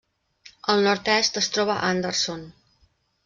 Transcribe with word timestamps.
Al 0.73 0.79
nord-est 0.85 1.37
es 1.43 1.49
troba 1.57 1.75
Anderson. 1.91 2.47